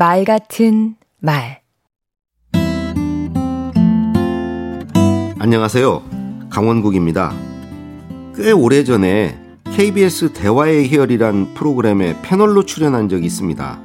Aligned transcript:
말 0.00 0.24
같은 0.24 0.94
말 1.18 1.60
안녕하세요. 5.38 6.48
강원국입니다. 6.48 7.34
꽤 8.34 8.50
오래전에 8.50 9.38
KBS 9.70 10.32
대화의 10.32 10.88
희열이란 10.88 11.52
프로그램에 11.52 12.16
패널로 12.22 12.64
출연한 12.64 13.10
적이 13.10 13.26
있습니다. 13.26 13.78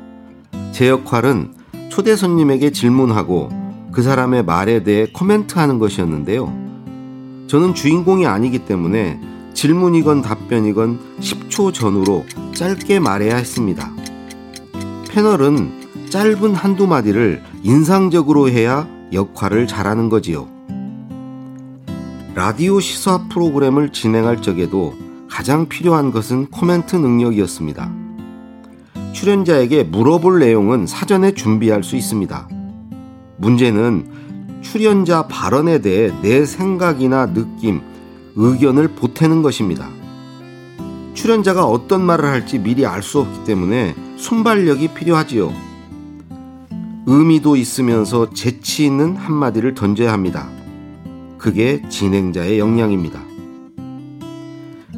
제 0.71 0.88
역할은 0.88 1.54
초대 1.89 2.16
손님에게 2.16 2.71
질문하고 2.71 3.50
그 3.91 4.02
사람의 4.02 4.45
말에 4.45 4.84
대해 4.84 5.07
코멘트하는 5.11 5.79
것이었는데요. 5.79 6.45
저는 7.47 7.73
주인공이 7.73 8.25
아니기 8.25 8.59
때문에 8.59 9.20
질문이건 9.54 10.21
답변이건 10.21 11.18
10초 11.20 11.73
전후로 11.73 12.23
짧게 12.54 13.02
말해야 13.02 13.36
했습니다. 13.36 13.91
패널은 15.09 15.84
짧은 16.16 16.55
한두 16.55 16.88
마디를 16.88 17.43
인상적으로 17.62 18.48
해야 18.48 18.88
역할을 19.12 19.67
잘하는 19.67 20.08
거지요. 20.08 20.48
라디오 22.34 22.80
시사 22.80 23.27
프로그램을 23.27 23.91
진행할 23.91 24.41
적에도 24.41 24.93
가장 25.30 25.67
필요한 25.67 26.13
것은 26.13 26.45
코멘트 26.45 26.95
능력이었습니다. 26.95 27.91
출연자에게 29.12 29.84
물어볼 29.84 30.40
내용은 30.40 30.88
사전에 30.88 31.34
준비할 31.34 31.84
수 31.84 31.98
있습니다. 31.98 32.48
문제는 33.35 34.62
출연자 34.62 35.27
발언에 35.27 35.79
대해 35.82 36.13
내 36.21 36.45
생각이나 36.45 37.34
느낌, 37.34 37.82
의견을 38.38 38.95
보태는 38.95 39.41
것입니다. 39.41 39.90
출연자가 41.13 41.66
어떤 41.66 42.05
말을 42.05 42.23
할지 42.23 42.57
미리 42.57 42.85
알 42.85 43.04
수 43.04 43.20
없기 43.20 43.43
때문에 43.43 43.95
순발력이 44.16 44.93
필요하지요. 44.93 45.74
의미도 47.08 47.55
있으면서 47.55 48.32
재치 48.32 48.86
있는 48.86 49.16
한마디를 49.16 49.76
던져야 49.76 50.12
합니다. 50.12 50.49
그게 51.38 51.88
진행자의 51.88 52.57
역량입니다. 52.57 53.21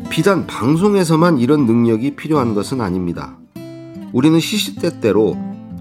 비단 0.09 0.48
방송에서만 0.48 1.38
이런 1.38 1.66
능력이 1.66 2.16
필요한 2.16 2.56
것은 2.56 2.80
아닙니다. 2.80 3.38
우리는 4.14 4.40
시시때때로 4.40 5.38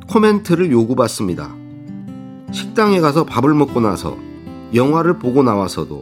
코멘트를 0.08 0.72
요구받습니다. 0.72 1.54
식당에 2.50 2.98
가서 3.00 3.24
밥을 3.24 3.54
먹고 3.54 3.80
나서 3.80 4.16
영화를 4.74 5.20
보고 5.20 5.44
나와서도 5.44 6.00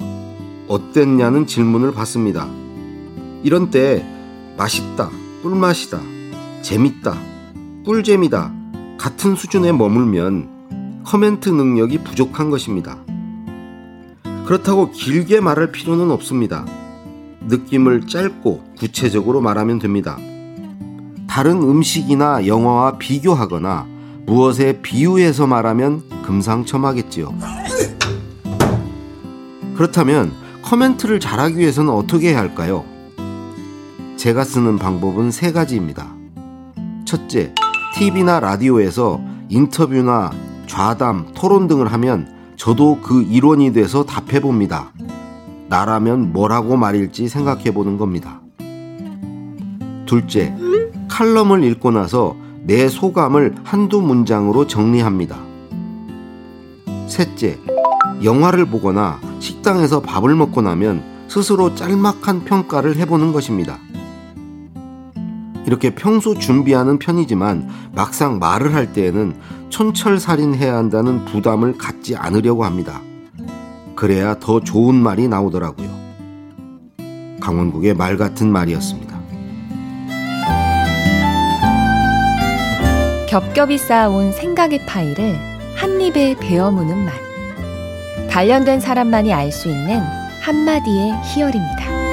어땠냐는 0.68 1.46
질문을 1.46 1.92
받습니다. 1.92 2.48
이런 3.42 3.70
때 3.70 4.06
맛있다, 4.56 5.10
꿀맛이다, 5.42 6.00
재밌다, 6.62 7.18
꿀잼이다 7.84 8.63
같은 8.98 9.34
수준에 9.34 9.72
머물면 9.72 11.02
커멘트 11.04 11.48
능력이 11.50 11.98
부족한 11.98 12.50
것입니다. 12.50 12.98
그렇다고 14.46 14.90
길게 14.90 15.40
말할 15.40 15.72
필요는 15.72 16.10
없습니다. 16.10 16.64
느낌을 17.46 18.06
짧고 18.06 18.64
구체적으로 18.78 19.40
말하면 19.40 19.78
됩니다. 19.78 20.16
다른 21.26 21.62
음식이나 21.62 22.46
영화와 22.46 22.98
비교하거나 22.98 23.86
무엇에 24.26 24.80
비유해서 24.80 25.46
말하면 25.46 26.02
금상첨화겠지요. 26.22 27.34
그렇다면 29.76 30.32
커멘트를 30.62 31.20
잘하기 31.20 31.58
위해서는 31.58 31.90
어떻게 31.92 32.30
해야 32.30 32.38
할까요? 32.38 32.84
제가 34.16 34.44
쓰는 34.44 34.78
방법은 34.78 35.30
세 35.30 35.52
가지입니다. 35.52 36.14
첫째, 37.04 37.52
TV나 37.94 38.40
라디오에서 38.40 39.20
인터뷰나 39.48 40.32
좌담, 40.66 41.28
토론 41.32 41.68
등을 41.68 41.92
하면 41.92 42.26
저도 42.56 42.98
그 43.00 43.22
일원이 43.22 43.72
돼서 43.72 44.04
답해 44.04 44.40
봅니다. 44.40 44.92
나라면 45.68 46.32
뭐라고 46.32 46.76
말일지 46.76 47.28
생각해 47.28 47.72
보는 47.72 47.96
겁니다. 47.96 48.40
둘째, 50.06 50.52
칼럼을 51.08 51.62
읽고 51.62 51.92
나서 51.92 52.36
내 52.64 52.88
소감을 52.88 53.54
한두 53.62 54.00
문장으로 54.00 54.66
정리합니다. 54.66 55.38
셋째, 57.06 57.60
영화를 58.24 58.64
보거나 58.64 59.20
식당에서 59.38 60.00
밥을 60.00 60.34
먹고 60.34 60.62
나면 60.62 61.04
스스로 61.28 61.76
짤막한 61.76 62.44
평가를 62.44 62.96
해보는 62.96 63.32
것입니다. 63.32 63.78
이렇게 65.66 65.90
평소 65.94 66.34
준비하는 66.34 66.98
편이지만 66.98 67.68
막상 67.92 68.38
말을 68.38 68.74
할 68.74 68.92
때에는 68.92 69.34
촌철살인해야 69.70 70.76
한다는 70.76 71.24
부담을 71.24 71.76
갖지 71.78 72.16
않으려고 72.16 72.64
합니다. 72.64 73.00
그래야 73.96 74.38
더 74.38 74.60
좋은 74.60 74.94
말이 74.94 75.28
나오더라고요. 75.28 75.88
강원국의 77.40 77.94
말 77.94 78.16
같은 78.16 78.50
말이었습니다. 78.50 79.14
겹겹이 83.28 83.78
쌓아온 83.78 84.32
생각의 84.32 84.86
파일을 84.86 85.36
한 85.74 86.00
입에 86.00 86.36
베어무는 86.38 87.04
말. 87.04 87.14
단련된 88.30 88.80
사람만이 88.80 89.32
알 89.32 89.50
수 89.50 89.68
있는 89.68 90.00
한마디의 90.40 91.12
희열입니다. 91.22 92.03